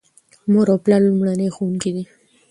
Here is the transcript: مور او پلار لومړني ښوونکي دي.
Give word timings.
مور 0.51 0.67
او 0.73 0.77
پلار 0.85 1.01
لومړني 1.07 1.47
ښوونکي 1.55 1.91
دي. 1.95 2.03